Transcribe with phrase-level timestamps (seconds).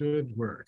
[0.00, 0.66] should work.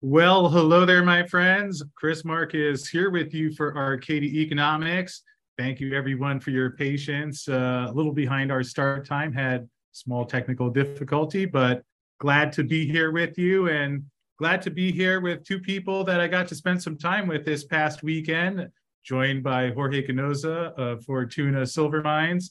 [0.00, 1.82] Well, hello there, my friends.
[1.94, 5.22] Chris Marcus here with you for Arcadia Economics.
[5.58, 7.46] Thank you, everyone, for your patience.
[7.46, 11.82] Uh, a little behind our start time, had small technical difficulty, but
[12.18, 14.02] glad to be here with you and
[14.38, 17.44] glad to be here with two people that I got to spend some time with
[17.44, 18.70] this past weekend,
[19.04, 22.50] joined by Jorge Ganoza of Fortuna Silver Mines,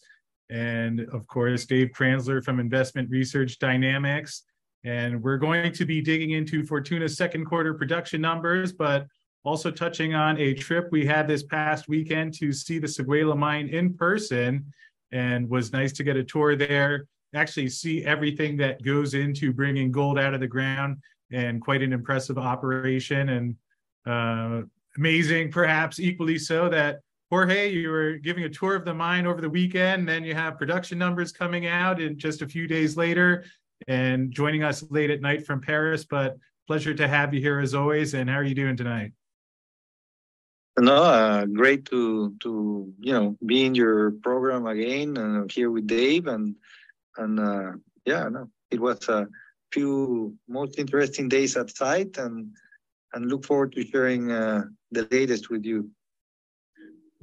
[0.49, 4.43] and of course, Dave Kranzler from Investment Research Dynamics.
[4.83, 9.07] And we're going to be digging into Fortuna's second quarter production numbers, but
[9.45, 13.69] also touching on a trip we had this past weekend to see the Seguela mine
[13.69, 14.65] in person
[15.11, 19.91] and was nice to get a tour there, actually see everything that goes into bringing
[19.91, 20.97] gold out of the ground
[21.31, 23.55] and quite an impressive operation and
[24.05, 24.61] uh,
[24.97, 26.99] amazing, perhaps equally so that
[27.33, 30.07] Jorge, you were giving a tour of the mine over the weekend.
[30.07, 33.43] Then you have production numbers coming out in just a few days later
[33.87, 36.05] and joining us late at night from Paris.
[36.05, 38.13] But pleasure to have you here as always.
[38.13, 39.13] And how are you doing tonight?
[40.77, 45.71] No, uh, great to to you know be in your program again and uh, here
[45.71, 46.55] with Dave and
[47.17, 47.71] and uh,
[48.05, 49.27] yeah, no, it was a
[49.71, 52.55] few most interesting days at site and
[53.13, 55.89] and look forward to sharing uh, the latest with you.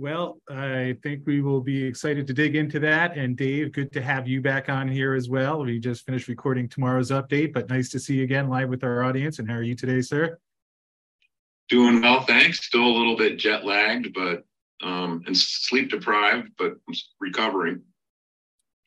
[0.01, 3.19] Well, I think we will be excited to dig into that.
[3.19, 5.62] And Dave, good to have you back on here as well.
[5.62, 9.05] We just finished recording tomorrow's update, but nice to see you again live with our
[9.05, 9.41] audience.
[9.41, 10.39] And how are you today, sir?
[11.69, 12.65] Doing well, thanks.
[12.65, 14.43] Still a little bit jet lagged, but
[14.83, 16.77] um, and sleep deprived, but
[17.21, 17.83] recovering.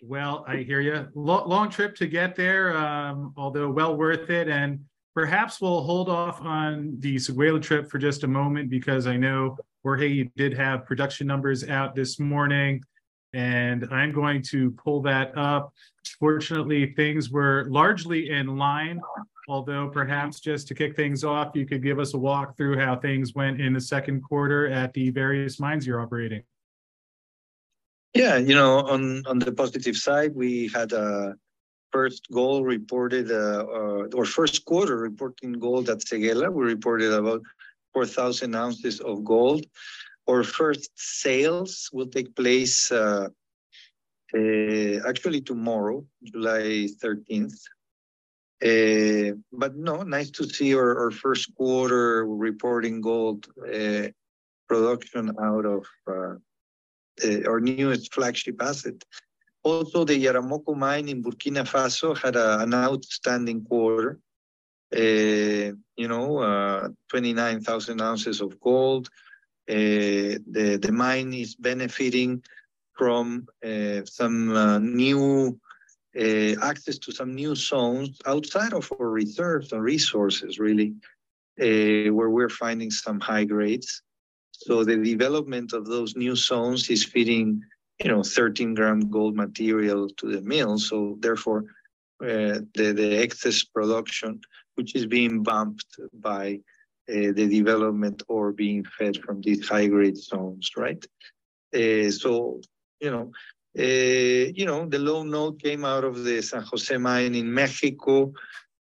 [0.01, 1.09] Well, I hear you.
[1.13, 4.49] Long, long trip to get there, um, although well worth it.
[4.49, 4.79] And
[5.13, 9.57] perhaps we'll hold off on the Seguela trip for just a moment because I know
[9.83, 12.81] Jorge, you did have production numbers out this morning,
[13.33, 15.73] and I'm going to pull that up.
[16.19, 19.01] Fortunately, things were largely in line,
[19.49, 22.95] although perhaps just to kick things off, you could give us a walk through how
[22.95, 26.43] things went in the second quarter at the various mines you're operating.
[28.13, 31.35] Yeah, you know, on on the positive side, we had a
[31.91, 33.65] first goal reported, uh,
[34.13, 36.51] or first quarter reporting gold at Seguela.
[36.51, 37.41] We reported about
[37.93, 39.65] 4,000 ounces of gold.
[40.27, 43.27] Our first sales will take place uh,
[44.35, 47.59] uh, actually tomorrow, July 13th.
[48.63, 54.07] Uh, but no, nice to see our, our first quarter reporting gold uh,
[54.69, 56.35] production out of uh,
[57.45, 59.03] our newest flagship asset.
[59.63, 64.19] Also, the Yaramoko mine in Burkina Faso had a, an outstanding quarter.
[64.93, 69.09] Uh, you know, uh, 29,000 ounces of gold.
[69.69, 72.43] Uh, the, the mine is benefiting
[72.97, 73.47] from
[74.05, 75.59] some new
[76.61, 80.93] access to some new zones outside of our reserves and resources, really,
[81.57, 84.03] where we're finding some high grades.
[84.51, 87.63] So the development of those new zones is feeding,
[88.03, 90.77] you know, 13 gram gold material to the mill.
[90.77, 91.65] So therefore,
[92.21, 94.39] uh, the, the excess production
[94.75, 96.59] which is being bumped by
[97.09, 101.03] uh, the development or being fed from these high grade zones, right?
[101.75, 102.61] Uh, so,
[102.99, 103.31] you know,
[103.77, 108.33] uh, you know, the low note came out of the San Jose mine in Mexico.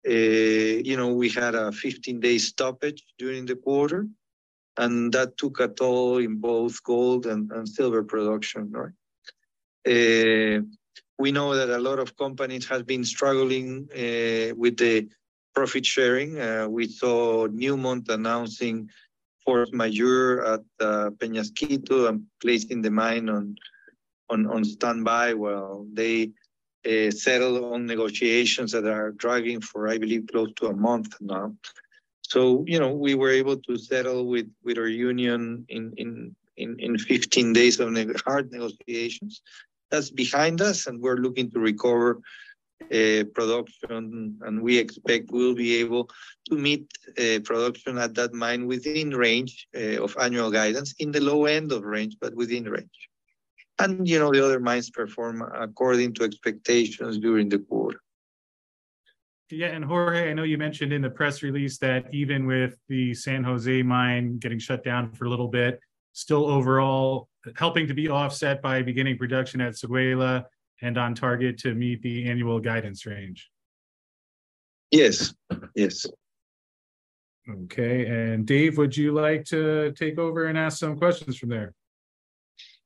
[0.07, 4.07] Uh, you know, we had a 15 day stoppage during the quarter,
[4.77, 8.93] and that took a toll in both gold and, and silver production, right?
[9.87, 10.63] Uh,
[11.19, 15.09] we know that a lot of companies have been struggling uh, with the
[15.55, 16.41] profit sharing.
[16.41, 18.89] Uh, we saw Newmont announcing
[19.45, 23.57] force majeure at uh, Peñasquito and placing the mine on
[24.31, 26.31] on, on standby while they
[26.87, 31.55] uh, settle on negotiations that are dragging for, I believe, close to a month now.
[32.23, 36.79] So, you know, we were able to settle with, with our union in, in, in,
[36.79, 39.43] in 15 days of ne- hard negotiations.
[39.91, 42.21] That's behind us, and we're looking to recover
[42.89, 46.09] production, and we expect we'll be able
[46.49, 46.87] to meet
[47.19, 51.73] uh, production at that mine within range uh, of annual guidance, in the low end
[51.73, 53.09] of range, but within range.
[53.79, 58.01] And you know the other mines perform according to expectations during the quarter.
[59.51, 63.15] Yeah, and Jorge, I know you mentioned in the press release that even with the
[63.15, 65.81] San Jose mine getting shut down for a little bit,
[66.13, 70.45] still overall helping to be offset by beginning production at Seguela
[70.83, 73.51] and on target to meet the annual guidance range?
[74.91, 75.35] Yes,
[75.75, 76.07] yes.
[77.49, 81.75] Okay, and Dave, would you like to take over and ask some questions from there?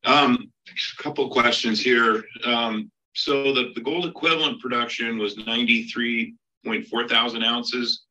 [0.05, 2.25] Um, a couple questions here.
[2.45, 8.05] Um, so the, the gold equivalent production was 93.4 thousand ounces.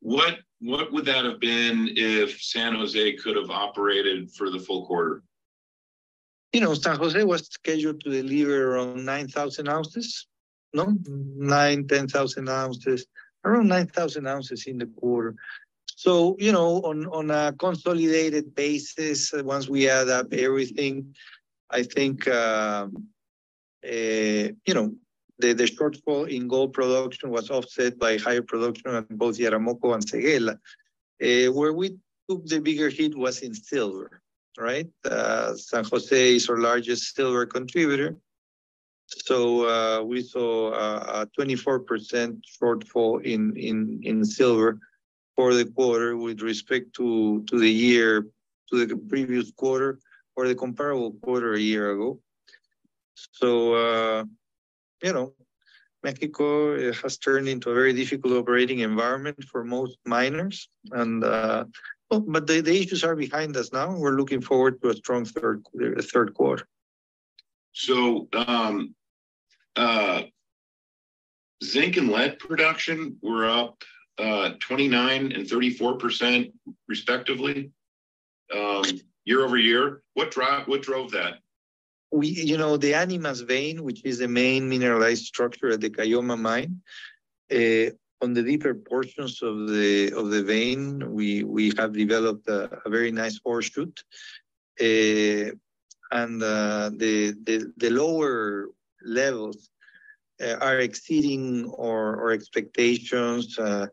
[0.00, 4.86] What what would that have been if San Jose could have operated for the full
[4.86, 5.22] quarter?
[6.54, 10.28] You know, San Jose was scheduled to deliver around 9,000 ounces,
[10.72, 10.96] no?
[11.04, 13.06] 9, 10,000 ounces,
[13.44, 15.34] around 9,000 ounces in the quarter.
[15.96, 21.16] So, you know, on, on a consolidated basis, once we add up everything,
[21.70, 22.86] I think, uh,
[23.84, 24.94] uh, you know,
[25.40, 30.06] the, the shortfall in gold production was offset by higher production at both Yaramoko and
[30.06, 30.60] Séguéla.
[31.20, 31.96] Uh, where we
[32.30, 34.20] took the bigger hit was in silver,
[34.58, 34.88] right?
[35.04, 38.16] Uh, San Jose is our largest silver contributor.
[39.06, 44.78] So uh, we saw a 24% shortfall in, in, in silver
[45.36, 48.26] for the quarter with respect to, to the year,
[48.70, 49.98] to the previous quarter
[50.36, 52.20] or the comparable quarter a year ago.
[53.14, 54.24] So, uh,
[55.02, 55.34] you know,
[56.02, 60.68] Mexico has turned into a very difficult operating environment for most miners.
[60.92, 61.64] And, uh,
[62.20, 63.96] but the, the issues are behind us now.
[63.96, 65.64] We're looking forward to a strong third,
[66.00, 66.66] third quarter.
[67.72, 68.94] So, um,
[69.76, 70.22] uh,
[71.62, 73.82] zinc and lead production were up
[74.18, 76.52] uh, 29 and 34%
[76.86, 77.70] respectively
[78.54, 78.84] um,
[79.24, 80.02] year over year.
[80.14, 81.38] What, dro- what drove that?
[82.12, 86.38] We, you know, the Animas vein, which is the main mineralized structure at the Caylloma
[86.38, 86.80] mine,
[87.50, 87.90] uh,
[88.24, 90.82] on the deeper portions of the of the vein,
[91.18, 93.94] we we have developed a, a very nice ore shoot,
[94.80, 95.46] uh,
[96.20, 98.68] and uh, the, the the lower
[99.20, 99.58] levels
[100.42, 103.58] uh, are exceeding our, our expectations.
[103.58, 103.86] Uh,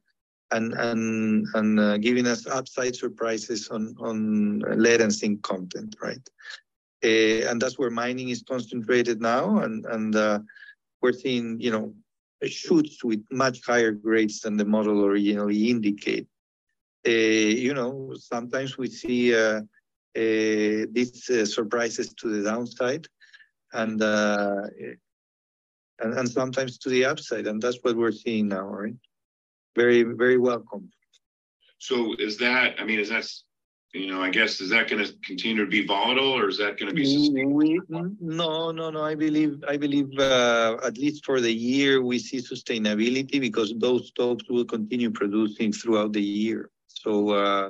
[0.53, 6.25] and and and uh, giving us upside surprises on on lead and zinc content, right?
[7.03, 10.39] Uh, and that's where mining is concentrated now, and and uh,
[11.01, 11.93] we're seeing you know
[12.47, 16.27] shoots with much higher grades than the model originally indicate.
[17.07, 19.61] Uh, you know, sometimes we see uh,
[20.15, 23.07] uh, these surprises to the downside,
[23.73, 24.97] and, and
[25.99, 28.95] and sometimes to the upside, and that's what we're seeing now, right?
[29.75, 30.91] very, very welcome.
[31.77, 33.27] So is that, I mean, is that,
[33.93, 36.79] you know, I guess, is that going to continue to be volatile or is that
[36.79, 38.15] going to be sustainable?
[38.19, 39.03] No, no, no.
[39.03, 44.07] I believe, I believe, uh, at least for the year, we see sustainability because those
[44.07, 46.69] stopes will continue producing throughout the year.
[46.87, 47.69] So, uh,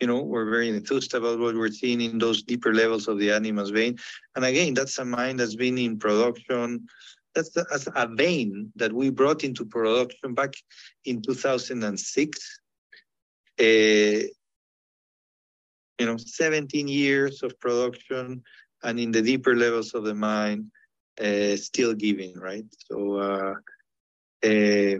[0.00, 3.32] you know, we're very enthused about what we're seeing in those deeper levels of the
[3.32, 3.98] Animas vein.
[4.36, 6.86] And again, that's a mine that's been in production
[7.36, 10.54] that's, that's a vein that we brought into production back
[11.04, 12.60] in 2006.
[13.58, 13.62] Uh,
[15.98, 18.42] you know, 17 years of production
[18.82, 20.70] and in the deeper levels of the mine,
[21.20, 22.66] uh, still giving, right?
[22.90, 23.54] So, uh,
[24.44, 24.98] uh,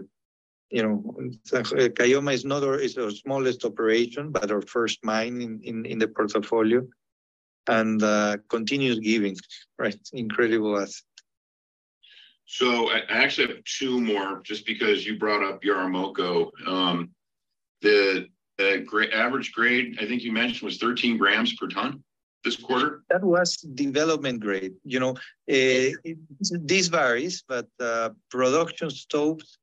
[0.69, 1.15] you know,
[1.45, 5.99] Caylloma is not our, is our smallest operation, but our first mine in, in, in
[5.99, 6.85] the portfolio
[7.67, 9.37] and uh, continues giving,
[9.77, 9.99] right?
[10.13, 11.03] Incredible asset.
[12.45, 16.49] So I actually have two more just because you brought up Yaramoko.
[16.65, 17.11] Um,
[17.81, 18.27] the
[18.57, 22.03] the average grade, I think you mentioned, was 13 grams per ton
[22.43, 23.03] this quarter.
[23.09, 24.73] That was development grade.
[24.83, 29.57] You know, uh, it, this varies, but uh, production stopes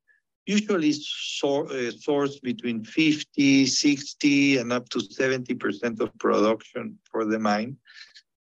[0.45, 7.39] usually source, uh, source between 50, 60, and up to 70% of production for the
[7.39, 7.77] mine.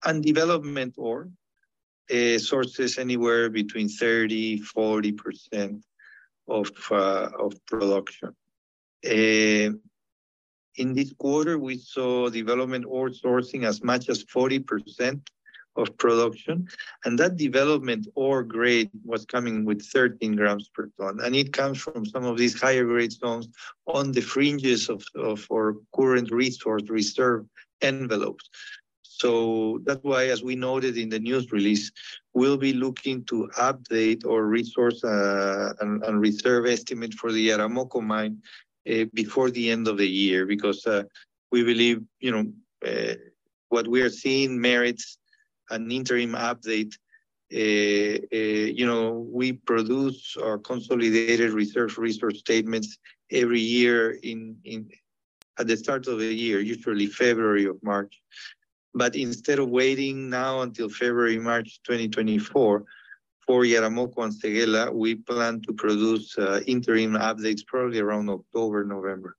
[0.04, 1.30] And development ore
[2.10, 5.82] uh, sources anywhere between 30, 40%
[6.48, 8.36] of, uh, of production.
[10.76, 15.20] In this quarter, we saw development ore sourcing as much as 40%
[15.76, 16.68] of production.
[17.04, 21.20] And that development ore grade was coming with 13 grams per ton.
[21.22, 23.48] And it comes from some of these higher grade zones
[23.86, 25.04] on the fringes of,
[25.52, 27.46] our current resource reserve
[27.80, 28.48] envelopes.
[29.02, 31.92] So that's why, as we noted in the news release,
[32.32, 38.02] we'll be looking to update our resource uh, and, and, reserve estimate for the Yaramoko
[38.02, 38.42] mine
[38.90, 41.02] uh, before the end of the year, because uh,
[41.50, 42.44] we believe, you know,
[42.86, 43.14] uh,
[43.68, 45.18] what we are seeing merits
[45.70, 46.94] an interim update.
[47.52, 52.98] Uh, uh, you know, we produce our consolidated reserve resource statements
[53.30, 54.88] every year in, in
[55.58, 58.20] at the start of the year, usually February or March.
[58.92, 62.84] But instead of waiting now until February, March 2024
[63.46, 69.36] for Yaramoko and Séguéla, we plan to produce uh, interim updates probably around October, November.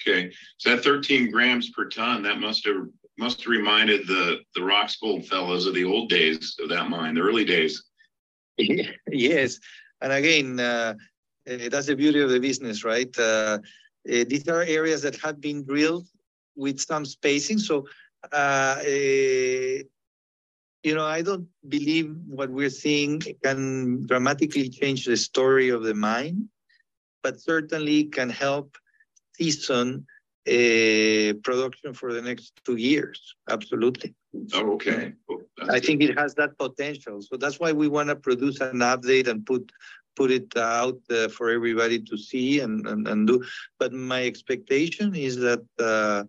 [0.00, 2.86] Okay, so that 13 grams per ton, that must have
[3.16, 7.20] must have reminded the the Roxgold fellows of the old days of that mine, the
[7.20, 7.84] early days.
[9.10, 9.60] yes,
[10.00, 10.94] and again, uh,
[11.48, 13.16] uh, that's the beauty of the business, right?
[13.18, 13.58] Uh,
[14.08, 16.06] uh, these are areas that have been drilled
[16.56, 17.58] with some spacing.
[17.58, 17.86] So,
[18.32, 18.76] uh,
[20.84, 25.94] you know, I don't believe what we're seeing can dramatically change the story of the
[25.94, 26.48] mine,
[27.22, 28.76] but certainly can help
[29.36, 30.06] season
[30.46, 33.34] uh, production for the next two years.
[33.48, 34.14] Absolutely.
[34.52, 35.14] Oh, okay.
[35.70, 37.22] I think it has that potential.
[37.22, 39.72] So that's why we want to produce an update and put
[40.16, 43.42] put it out uh, for everybody to see and, and, and do.
[43.80, 46.22] But my expectation is that uh,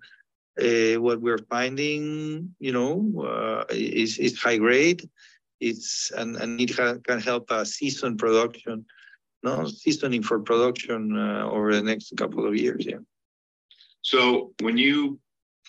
[0.62, 5.07] uh, what we're finding, you know, uh, is, is high grade.
[5.59, 8.85] It's and, and it can help a season production,
[9.43, 12.85] no seasoning for production uh, over the next couple of years.
[12.85, 12.97] Yeah.
[14.01, 15.19] So when you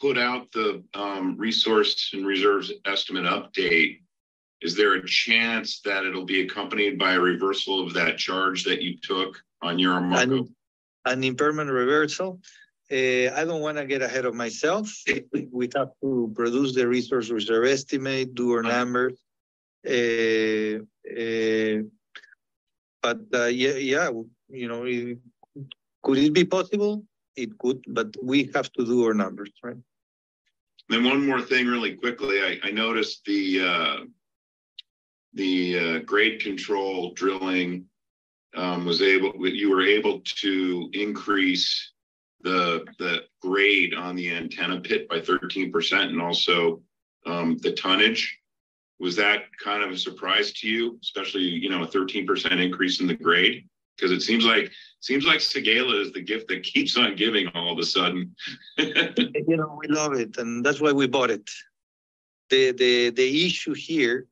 [0.01, 4.01] put out the um, resource and reserves estimate update,
[4.61, 8.83] is there a chance that it'll be accompanied by a reversal of that charge that
[8.83, 10.55] you took on your An,
[11.05, 12.41] an impairment reversal.
[12.91, 14.93] Uh, I don't want to get ahead of myself.
[15.51, 19.19] we have to produce the resource reserve estimate, do our numbers.
[19.85, 21.83] Uh, uh,
[23.03, 24.11] but uh, yeah, yeah,
[24.49, 25.19] you know, it,
[26.03, 27.05] could it be possible?
[27.35, 29.77] It could, but we have to do our numbers, right?
[30.89, 32.41] Then one more thing, really quickly.
[32.41, 33.97] I, I noticed the uh,
[35.35, 37.87] the uh, grade control drilling
[38.55, 41.93] um, was able, you were able to increase
[42.47, 46.81] the the grade on the antenna pit by 13% and also
[47.27, 48.39] um, the tonnage.
[49.01, 53.09] Was that kind of a surprise to you, especially you know a 13% increase in
[53.09, 53.69] the grade?
[53.97, 57.73] Because it seems like seems like Séguéla is the gift that keeps on giving all
[57.73, 58.35] of a sudden.
[58.79, 61.51] you know, we love it, and that's why we bought it.
[62.49, 64.29] The the the issue here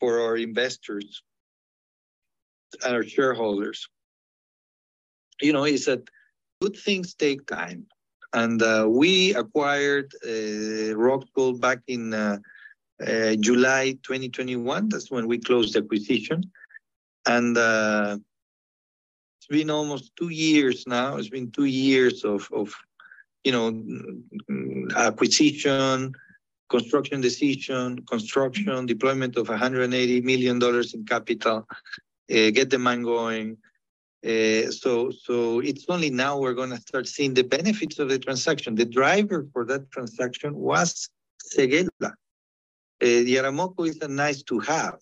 [0.00, 1.22] for our investors
[2.84, 3.88] and our shareholders,
[5.40, 6.02] you know, is that
[6.60, 7.86] good things take time.
[8.32, 12.38] And uh, we acquired uh, Roxgold back in uh,
[13.00, 14.88] uh, July 2021.
[14.88, 16.50] That's when we closed the acquisition.
[17.26, 18.18] And uh,
[19.38, 21.16] it's been almost two years now.
[21.16, 22.74] It's been two years of, of
[23.44, 26.12] you know, acquisition,
[26.68, 30.60] construction decision, construction, deployment of $180 million
[30.92, 31.66] in capital,
[32.30, 33.56] uh, get the mine going.
[34.24, 38.18] Uh, so, so it's only now we're going to start seeing the benefits of the
[38.18, 38.74] transaction.
[38.74, 41.08] The driver for that transaction was
[41.56, 41.88] Séguéla.
[42.00, 42.12] Uh,
[43.00, 44.98] Yaramoko is a nice to have,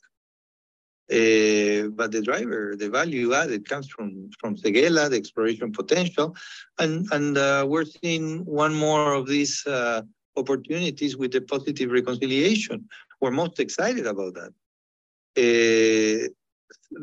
[1.10, 6.36] uh, but the driver, the value added comes from from Séguéla, the exploration potential,
[6.78, 10.02] and and uh, we're seeing one more of these uh,
[10.36, 12.86] opportunities with the positive reconciliation.
[13.22, 14.52] We're most excited about that.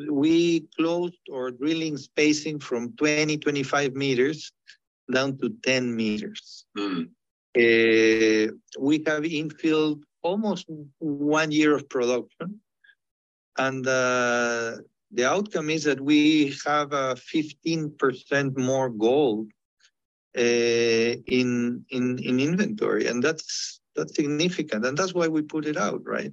[0.10, 4.51] We closed our drilling spacing from 20, 25 meters
[5.12, 6.65] down to 10 meters.
[6.77, 7.10] Mm.
[7.55, 10.65] Uh, we have infilled almost
[11.00, 12.60] one year of production.
[13.58, 14.77] And uh,
[15.12, 19.51] the outcome is that we have a 15% more gold
[20.36, 25.77] uh, in in in inventory, and that's that's significant, and that's why we put it
[25.77, 26.32] out, right?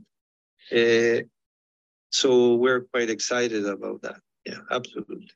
[2.11, 4.17] So we're quite excited about that.
[4.45, 5.29] Yeah, absolutely.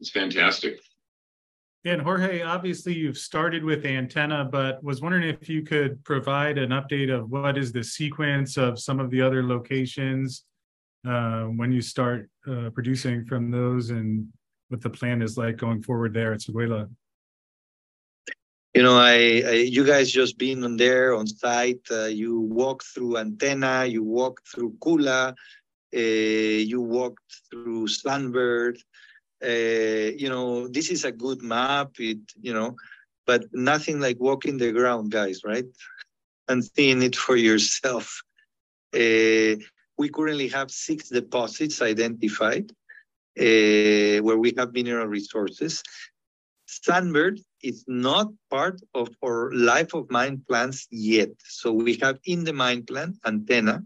[0.00, 0.78] It's fantastic.
[1.84, 6.70] And Jorge, obviously you've started with antenna, but was wondering if you could provide an
[6.70, 10.44] update of what is the sequence of some of the other locations
[11.08, 14.26] uh, when you start uh, producing from those and
[14.68, 16.90] what the plan is like going forward there at Séguéla
[18.76, 21.80] you know, I, I, you guys just been on there on site.
[21.90, 25.34] Uh, you walk through Antenna, you walk through Koula,
[25.94, 28.76] uh, you walked through Sunbird.
[29.42, 31.92] Uh, you know, this is a good map.
[31.98, 32.76] It, you know,
[33.26, 35.64] but nothing like walking the ground, guys, right?
[36.48, 38.22] And seeing it for yourself.
[38.94, 39.56] Uh,
[39.98, 42.70] we currently have six deposits identified
[43.40, 45.82] uh, where we have mineral resources.
[46.68, 51.30] Sunbird is not part of our life of mine plans yet.
[51.44, 53.84] So we have in the mine plan Antenna,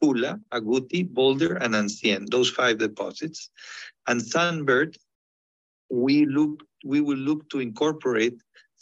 [0.00, 3.50] Koula, Agouti, Boulder, and Ancien, those five deposits.
[4.06, 4.96] And Sunbird,
[5.90, 8.40] we look we will look to incorporate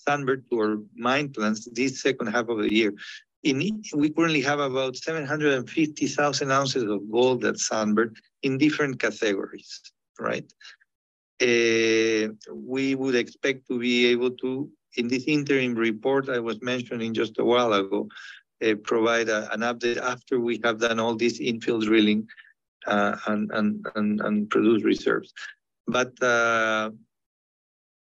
[0.08, 2.94] Sunbird to our mine plans this second half of the year.
[3.42, 9.80] In we currently have about 750,000 ounces of gold at Sunbird in different categories,
[10.18, 10.50] right?
[11.40, 17.14] Uh, we would expect to be able to, in this interim report I was mentioning
[17.14, 18.08] just a while ago,
[18.62, 22.28] uh, provide a, an update after we have done all this infill drilling
[22.86, 25.32] uh, and, and, and, and produce reserves.
[25.86, 26.12] But,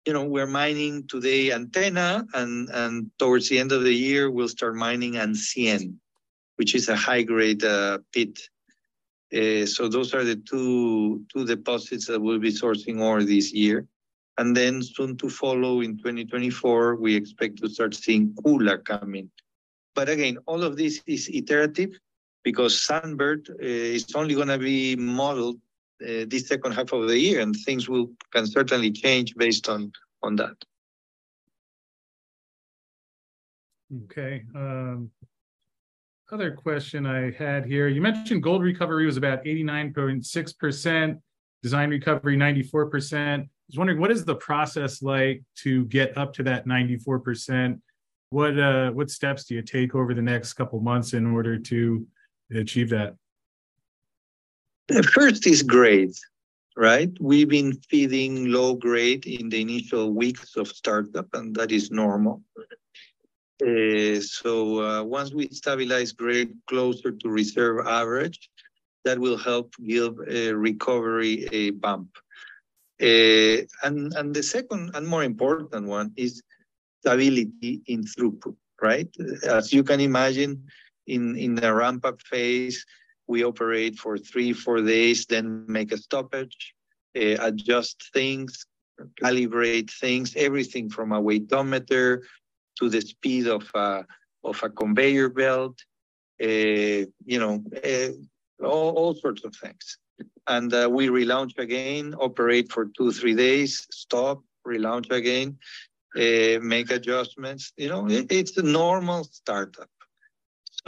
[0.06, 4.50] you know, we're mining today Antenna, and, and towards the end of the year, we'll
[4.50, 5.96] start mining Ancien,
[6.58, 8.50] which is a high grade uh, pit.
[9.34, 13.88] Uh, so those are the two, two deposits that we'll be sourcing ore this year.
[14.38, 19.30] And then soon to follow in 2024, we expect to start seeing Koula coming.
[19.96, 21.92] But again, all of this is iterative
[22.44, 25.58] because Sunbird uh, is only going to be modeled
[26.02, 29.92] uh, this second half of the year, and things will can certainly change based on
[30.24, 30.56] on that.
[34.06, 34.44] Okay.
[36.34, 40.52] Other question I had here: You mentioned gold recovery was about eighty nine point six
[40.52, 41.20] percent,
[41.62, 46.18] design recovery ninety four percent I was wondering what is the process like to get
[46.18, 47.80] up to that 94%?
[48.30, 52.06] What uh, what steps do you take over the next couple months in order to
[52.54, 53.16] achieve that?
[54.88, 56.16] The first is grade,
[56.76, 57.12] right?
[57.22, 62.42] We've been feeding low grade in the initial weeks of startup, and that is normal.
[63.64, 68.50] Uh, so uh, once we stabilize grade closer to reserve average,
[69.06, 72.10] that will help give a recovery a bump.
[73.02, 76.42] Uh, and, and the second and more important one is
[77.00, 79.10] stability in throughput, right?
[79.44, 80.66] As you can imagine,
[81.08, 82.86] in, in the ramp up phase,
[83.28, 86.74] we operate for three, four days, then make a stoppage,
[87.16, 88.66] adjust things,
[89.22, 92.22] calibrate things, everything from a weightometer
[92.84, 94.06] to the speed of a,
[94.44, 95.78] of a conveyor belt,
[96.42, 96.46] uh,
[97.26, 99.98] you know, uh, all, all sorts of things
[100.48, 105.58] and uh, we relaunch again, operate for two, three days, stop, relaunch again,
[106.16, 107.72] uh, make adjustments.
[107.78, 109.90] You know, it, it's a normal startup.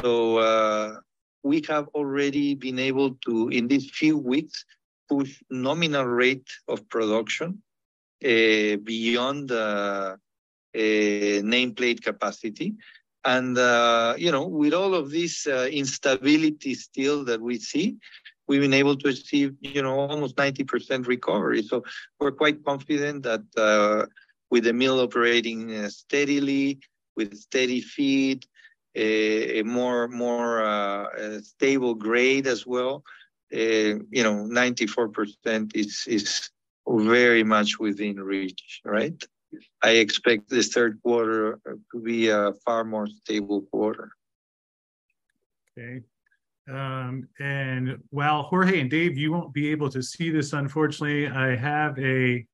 [0.02, 0.96] So uh,
[1.44, 4.66] we have already been able to, in these few weeks,
[5.08, 7.62] push nominal rate of production
[8.24, 10.20] uh, beyond the
[10.76, 12.76] nameplate capacity.
[13.24, 17.98] And, uh, you know, with all of this instability still that we see,
[18.48, 21.64] we've been able to achieve, you know, almost 90% recovery.
[21.64, 21.84] So
[22.20, 24.06] we're quite confident that uh,
[24.50, 26.80] with the mill operating uh, steadily,
[27.16, 28.46] with steady feed,
[28.96, 33.04] a, a more more uh, stable grade as well,
[33.54, 36.50] uh, you know, 94% is is
[36.88, 39.22] very much within reach, right?
[39.82, 44.12] I expect the third quarter to be a far more stable quarter.
[45.78, 46.02] Okay.
[46.70, 51.56] Um, and while Jorge and Dave, you won't be able to see this, unfortunately, I
[51.56, 52.46] have a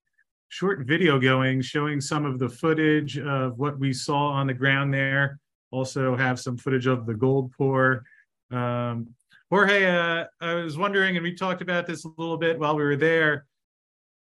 [0.49, 4.93] short video going showing some of the footage of what we saw on the ground
[4.93, 5.39] there.
[5.71, 8.03] Also, have some footage of the gold pour.
[8.51, 9.07] Um,
[9.49, 12.83] Jorge, uh, I was wondering, and we talked about this a little bit while we
[12.83, 13.45] were there.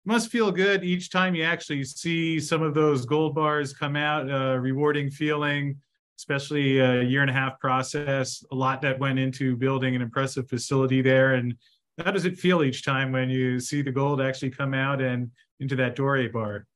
[0.04, 4.30] Must feel good each time you actually see some of those gold bars come out,
[4.30, 5.78] uh, rewarding feeling
[6.20, 10.46] especially a year and a half process, a lot that went into building an impressive
[10.50, 11.32] facility there.
[11.32, 11.54] And
[11.96, 15.30] how does it feel each time when you see the gold actually come out and
[15.60, 16.66] into that doré bar?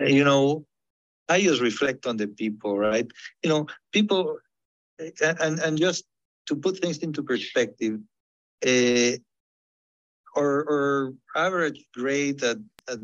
[0.00, 0.64] You know,
[1.28, 3.06] I just reflect on the people, right?
[3.42, 4.38] You know, people,
[4.98, 6.04] and and just
[6.46, 8.00] to put things into perspective,
[8.66, 9.12] uh,
[10.34, 12.98] or average grade at, at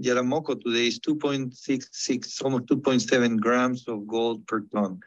[0.00, 5.00] Yaramoko today is 2.66, almost 2.7 grams of gold per ton.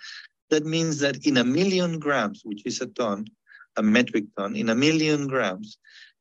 [0.50, 3.26] That means that in a million grams, which is a ton,
[3.78, 5.78] a metric ton, in a million grams,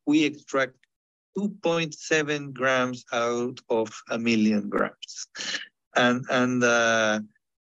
[0.07, 0.75] we extract
[1.37, 5.27] 2.7 grams out of a million grams.
[5.97, 7.21] And, and uh,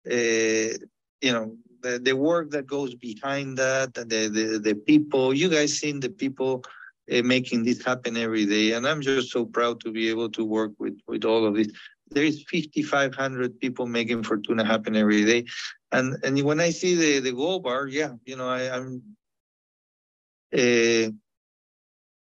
[0.09, 0.77] uh,
[1.21, 5.77] you know, the, the work that goes behind that, the, the, the people, you guys
[5.77, 6.63] seen the people
[7.11, 8.73] uh, making this happen every day.
[8.73, 11.69] And I'm just so proud to be able to work with, with all of this.
[12.09, 15.45] There is 5,500 people making Fortuna happen every day.
[15.91, 19.01] And and when I see the, the gold bar, yeah, you know, I, am
[20.53, 21.11] uh,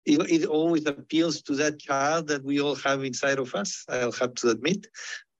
[0.05, 3.85] it, it always appeals to that child that we all have inside of us.
[3.89, 4.87] I'll have to admit,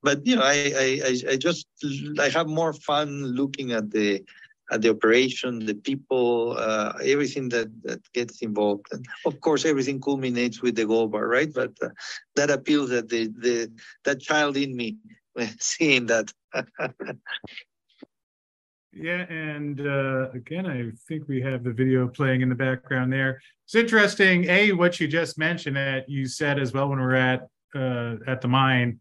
[0.01, 1.67] but you know, I I I just
[2.19, 4.23] I have more fun looking at the
[4.71, 8.87] at the operation, the people, uh, everything that, that gets involved.
[8.91, 11.53] And of course, everything culminates with the gold bar, right?
[11.53, 11.89] But uh,
[12.35, 13.71] that appeals that the, the
[14.05, 14.97] that child in me
[15.59, 16.31] seeing that.
[18.93, 23.39] yeah, and uh, again, I think we have the video playing in the background there.
[23.65, 27.15] It's interesting, a what you just mentioned that you said as well when we are
[27.15, 28.99] at uh, at the mine.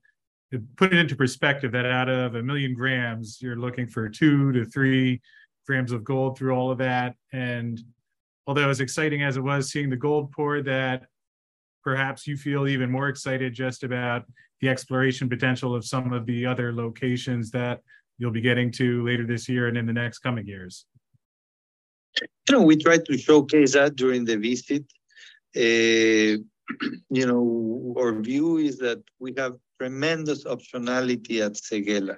[0.76, 4.64] Put it into perspective that out of a million grams, you're looking for two to
[4.64, 5.20] three
[5.66, 7.14] grams of gold through all of that.
[7.32, 7.80] And
[8.46, 11.04] although as exciting as it was seeing the gold pour, that
[11.82, 14.24] perhaps you feel even more excited just about
[14.60, 17.80] the exploration potential of some of the other locations that
[18.18, 20.86] you'll be getting to later this year and in the next coming years.
[22.48, 24.84] You know, we tried to showcase that during the visit.
[25.56, 26.40] Uh,
[27.10, 32.16] you know, our view is that we have tremendous optionality at Séguéla.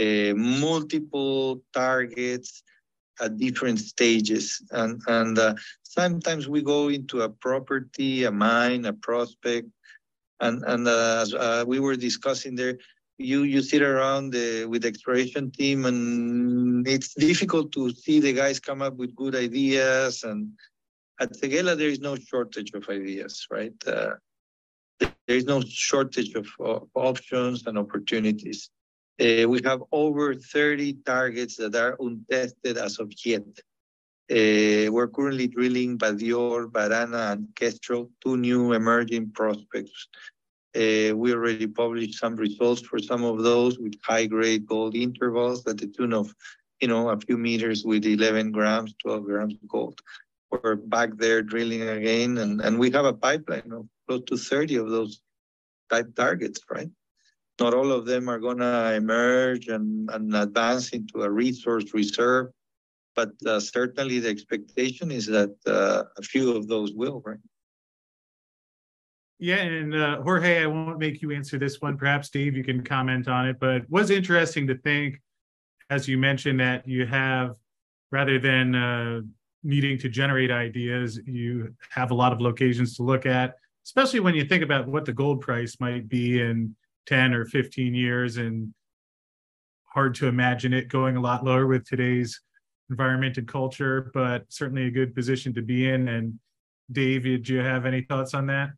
[0.00, 2.64] Uh, multiple targets
[3.20, 4.60] at different stages.
[4.72, 5.54] And, and uh,
[5.84, 9.68] sometimes we go into a property, a mine, a prospect,
[10.40, 12.78] and, and uh, as uh, we were discussing there,
[13.18, 18.32] you you sit around the, with the exploration team and it's difficult to see the
[18.32, 20.24] guys come up with good ideas.
[20.24, 20.48] And
[21.20, 23.74] at Séguéla there is no shortage of ideas right?
[23.86, 24.14] Uh,
[24.98, 28.70] there is no shortage of, of options and opportunities
[29.20, 33.46] uh, we have over 30 targets that are untested as of yet.
[34.30, 40.08] Uh, we're currently drilling Badior, Barana, and Kestrel, two new emerging prospects.
[40.74, 45.78] Uh, we already published some results for some of those with high-grade gold intervals at
[45.78, 46.34] the tune of,
[46.80, 50.00] you know, a few meters with 11 grams, 12 grams of gold.
[50.50, 54.76] We're back there drilling again, and, and we have a pipeline of close to 30
[54.76, 55.20] of those
[55.90, 56.90] type targets, right?
[57.60, 62.48] Not all of them are going to emerge and, and advance into a resource reserve,
[63.14, 67.38] but uh, certainly the expectation is that uh, a few of those will, right?
[69.38, 71.96] Yeah, and uh, Jorge, I won't make you answer this one.
[71.96, 73.58] Perhaps Dave, you can comment on it.
[73.60, 75.20] But it was interesting to think,
[75.90, 77.56] as you mentioned, that you have
[78.10, 79.20] rather than uh,
[79.64, 84.34] needing to generate ideas, you have a lot of locations to look at, especially when
[84.34, 86.74] you think about what the gold price might be and
[87.06, 88.72] 10 or 15 years and
[89.86, 92.40] hard to imagine it going a lot lower with today's
[92.90, 96.08] environment and culture, but certainly a good position to be in.
[96.08, 96.38] And
[96.90, 98.70] Dave, do you have any thoughts on that?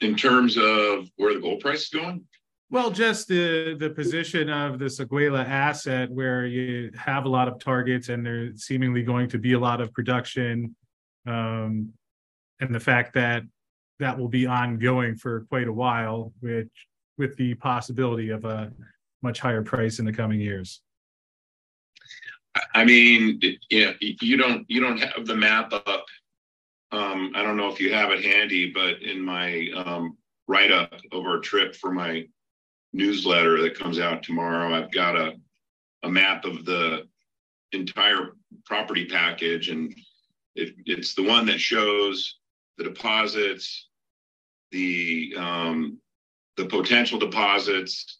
[0.00, 2.24] In terms of where the gold price is going?
[2.70, 7.58] Well, just the the position of the Séguéla asset, where you have a lot of
[7.58, 10.74] targets and there's seemingly going to be a lot of production,
[11.26, 11.92] um,
[12.60, 13.42] and the fact that
[14.00, 16.68] that will be ongoing for quite a while, which
[17.16, 18.72] with the possibility of a
[19.22, 20.80] much higher price in the coming years.
[22.74, 26.04] I mean, yeah, you don't you don't have the map up.
[26.90, 30.16] Um, I don't know if you have it handy, but in my um,
[30.48, 32.26] write up of our trip for my
[32.92, 35.34] newsletter that comes out tomorrow, I've got a
[36.02, 37.06] a map of the
[37.72, 38.30] entire
[38.64, 39.94] property package, and
[40.56, 42.38] it, it's the one that shows
[42.78, 43.89] the deposits,
[44.70, 45.98] the um,
[46.56, 48.18] the potential deposits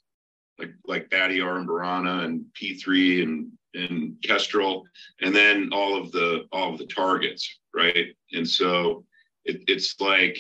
[0.59, 4.85] like like Badior and Barana and P3 and and Kestrel,
[5.21, 8.09] and then all of the all of the targets, right?
[8.33, 9.05] And so
[9.45, 10.39] it, it's like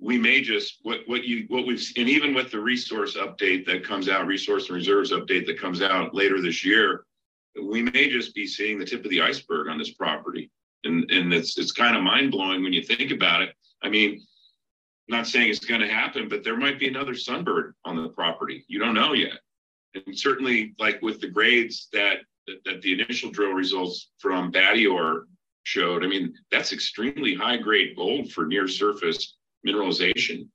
[0.00, 3.84] we may just what what you what we've and even with the resource update that
[3.84, 7.04] comes out, resource and reserves update that comes out later this year,
[7.62, 10.50] we may just be seeing the tip of the iceberg on this property.
[10.84, 13.50] And and it's it's kind of mind blowing when you think about it.
[13.82, 14.20] I mean,
[15.08, 18.64] not saying it's going to happen, but there might be another sunbird on the property.
[18.68, 19.38] You don't know yet.
[19.94, 25.22] And certainly, like with the grades that that, that the initial drill results from Badior
[25.64, 29.36] showed, I mean, that's extremely high grade gold for near surface
[29.66, 30.48] mineralization.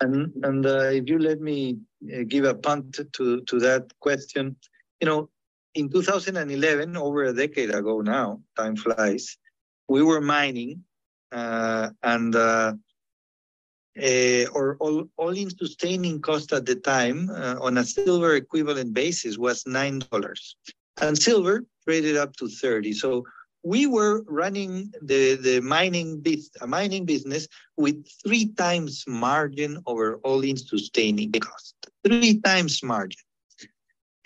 [0.00, 1.78] And and uh, if you let me
[2.14, 4.56] uh, give a punt to to that question,
[5.00, 5.30] you know,
[5.78, 9.36] in 2011, over a decade ago now, time flies,
[9.88, 10.82] we were mining,
[11.30, 12.72] uh, and uh,
[14.02, 19.38] uh, or all, all-in sustaining cost at the time uh, on a silver equivalent basis
[19.38, 20.56] was nine dollars,
[21.00, 22.92] and silver traded up to thirty.
[22.92, 23.24] So
[23.62, 30.16] we were running the the mining bit, a mining business with three times margin over
[30.24, 33.27] all-in sustaining cost, three times margin.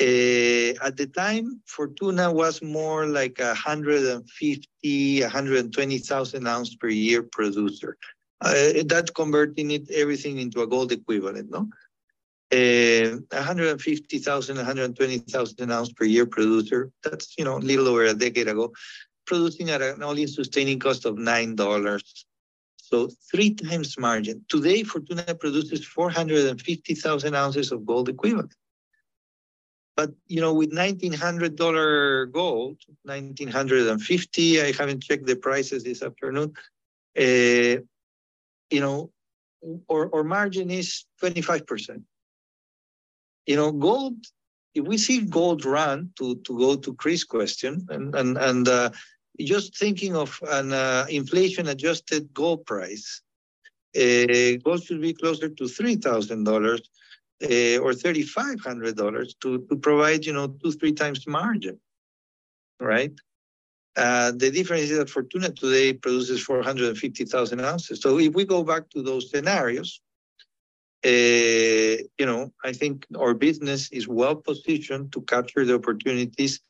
[0.01, 7.97] Uh, at the time, Fortuna was more like a 150, 120,000 ounce per year producer
[8.43, 11.69] uh, that's converting it everything into a gold equivalent, no?
[12.53, 16.91] Uh, 150,000, 120,000 ounce per year producer.
[17.03, 18.73] That's you know a little over a decade ago,
[19.27, 22.27] producing at an all-in sustaining cost of nine dollars.
[22.77, 24.45] So three times margin.
[24.49, 28.55] Today, Fortuna produces 450,000 ounces of gold equivalent.
[29.97, 36.55] But you know, with $1,900 gold, 1,950, I haven't checked the prices this afternoon.
[37.17, 37.85] Uh,
[38.71, 39.11] you know,
[39.87, 42.03] or, or margin is 25%.
[43.47, 44.17] You know, gold
[44.75, 48.91] if we see gold run to to go to Chris' question and and and uh,
[49.41, 53.23] just thinking of an uh, inflation adjusted gold price,
[53.97, 56.83] uh, gold should be closer to three thousand dollars
[57.43, 61.79] uh, or thirty five hundred dollars to to provide you know two three times margin,
[62.81, 63.15] right?
[63.97, 68.01] Uh, the difference is that Fortuna today produces 450,000 ounces.
[68.01, 70.01] So if we go back to those scenarios,
[71.05, 71.09] uh,
[72.19, 76.61] you know, I think our business is well positioned to capture the opportunities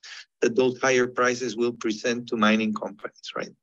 [0.41, 3.55] that those higher prices will present to mining companies, right?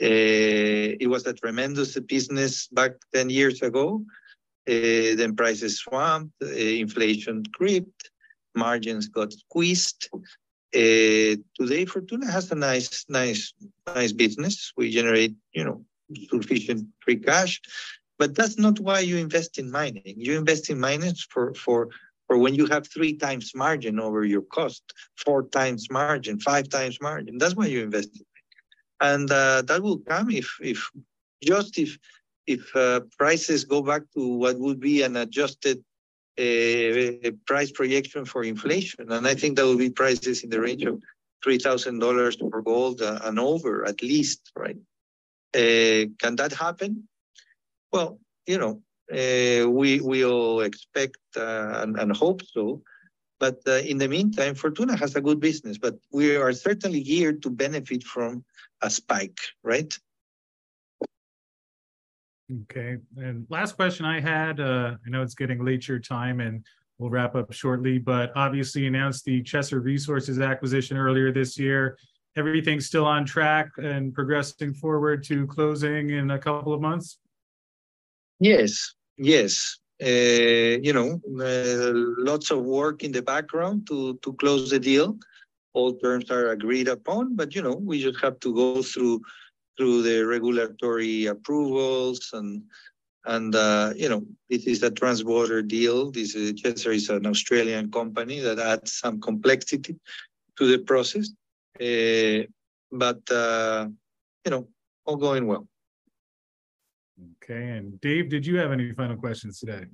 [0.00, 4.02] Uh, it was a tremendous business back 10 years ago.
[4.68, 8.10] Uh, then prices swamped, uh, inflation crept,
[8.54, 10.08] margins got squeezed.
[10.12, 13.54] Uh, today, Fortuna has a nice, nice,
[13.86, 14.72] nice business.
[14.76, 15.84] We generate, you know,
[16.30, 17.60] sufficient free cash.
[18.18, 20.02] But that's not why you invest in mining.
[20.04, 21.88] You invest in mining for for
[22.26, 24.82] for when you have three times margin over your cost,
[25.16, 27.38] four times margin, five times margin.
[27.38, 28.26] That's why you invest in
[29.00, 30.90] and uh, that will come if if
[31.42, 31.98] just if
[32.48, 35.78] if uh, prices go back to what would be an adjusted
[36.38, 40.84] uh, price projection for inflation, and I think that will be prices in the range
[40.84, 41.02] of
[41.44, 44.78] three thousand dollars for gold and over at least, right?
[45.54, 47.08] Uh, can that happen?
[47.92, 48.74] Well, you know,
[49.12, 52.82] uh, we we all expect uh, and, and, hope so.
[53.38, 57.42] But uh, in the meantime, Fortuna has a good business, but we are certainly geared
[57.42, 58.44] to benefit from
[58.82, 59.92] a spike, right?
[62.62, 62.96] Okay.
[63.16, 66.64] And last question I had, uh, I know it's getting late your time and
[66.98, 71.98] we'll wrap up shortly, but obviously announced the Chesser Resources acquisition earlier this year.
[72.36, 77.18] Everything's still on track and progressing forward to closing in a couple of months?
[78.40, 79.78] Yes, yes.
[80.00, 85.18] Uh, you know, uh, lots of work in the background to to close the deal.
[85.72, 89.20] All terms are agreed upon, but you know, we just have to go through
[89.78, 92.64] through the regulatory approvals and
[93.24, 96.10] and uh, you know, it is a transborder deal.
[96.10, 99.96] This is Chesser is an Australian company that adds some complexity
[100.56, 101.30] to the process,
[101.80, 102.46] uh,
[102.90, 103.88] but uh,
[104.44, 104.66] you know,
[105.04, 105.68] all going well.
[107.42, 109.84] Okay, and Dave, did you have any final questions today?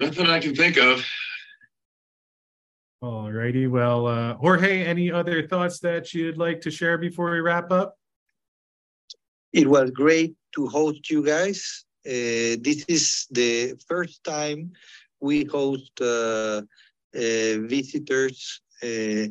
[0.00, 1.04] Nothing I can think of.
[3.02, 3.66] All righty.
[3.66, 7.96] Well, uh, Jorge, any other thoughts that you'd like to share before we wrap up?
[9.52, 11.84] It was great to host you guys.
[12.06, 14.72] Uh, this is the first time
[15.20, 16.62] we host uh,
[17.14, 19.26] uh visitors, uh,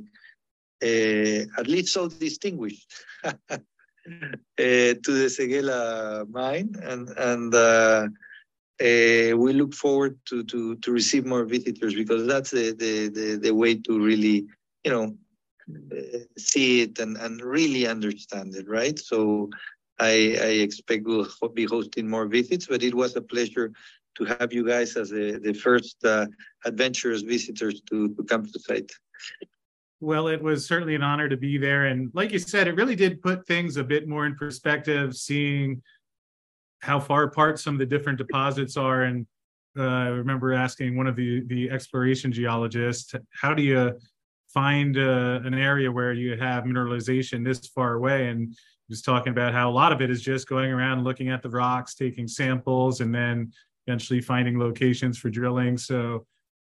[0.84, 2.88] uh, at least so distinguished.
[3.26, 8.08] uh, to the Séguéla mine, and and uh,
[8.82, 13.38] uh, we look forward to to to receive more visitors because that's the the the,
[13.38, 14.48] the way to really
[14.84, 15.16] you know
[16.38, 18.98] see it and and really understand it, right?
[18.98, 19.50] So.
[20.02, 20.14] I,
[20.50, 23.72] I expect we'll be hosting more visits, but it was a pleasure
[24.16, 26.26] to have you guys as the, the first uh,
[26.66, 28.92] adventurous visitors to, to come to site.
[30.00, 31.86] Well, it was certainly an honor to be there.
[31.86, 35.84] And like you said, it really did put things a bit more in perspective, seeing
[36.80, 39.04] how far apart some of the different deposits are.
[39.04, 39.28] And
[39.78, 44.00] uh, I remember asking one of the, the exploration geologists, how do you
[44.52, 48.30] find uh, an area where you have mineralization this far away?
[48.30, 48.58] And
[48.92, 51.50] just talking about how a lot of it is just going around looking at the
[51.50, 53.52] rocks, taking samples, and then
[53.88, 55.78] eventually finding locations for drilling.
[55.78, 56.28] So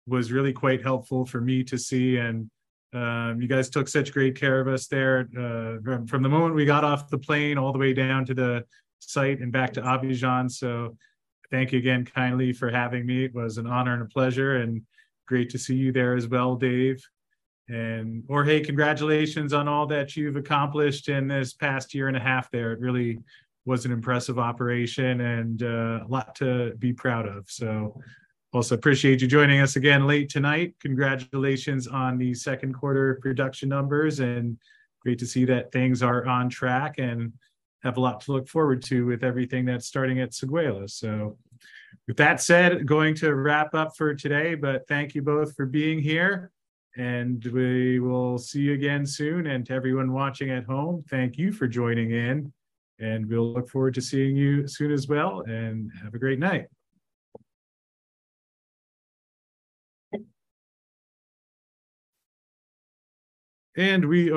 [0.06, 2.50] was really quite helpful for me to see and
[2.92, 6.56] um, you guys took such great care of us there uh, from, from, the moment
[6.56, 8.64] we got off the plane all the way down to the
[8.98, 10.50] site and back to Abidjan.
[10.50, 10.96] So
[11.52, 13.24] thank you again kindly for having me.
[13.24, 14.82] It was an honor and a pleasure and
[15.28, 17.00] great to see you there as well, Dave.
[17.70, 22.50] And Jorge, congratulations on all that you've accomplished in this past year and a half
[22.50, 22.72] there.
[22.72, 23.20] It really
[23.64, 27.48] was an impressive operation and uh, a lot to be proud of.
[27.48, 28.00] So
[28.52, 30.74] also appreciate you joining us again late tonight.
[30.80, 34.58] Congratulations on the second quarter production numbers and
[35.00, 37.32] great to see that things are on track and
[37.84, 40.90] have a lot to look forward to with everything that's starting at Seguela.
[40.90, 41.38] So
[42.08, 46.00] with that said, going to wrap up for today, but thank you both for being
[46.00, 46.50] here
[47.00, 49.46] and we will see you again soon.
[49.46, 52.52] And to everyone watching at home, thank you for joining in
[52.98, 56.66] and we'll look forward to seeing you soon as well and have a great night.
[63.78, 64.36] And we are